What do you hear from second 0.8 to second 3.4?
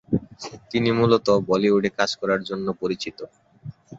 মূলত বলিউডে কাজ করার জন্য পরিচিত।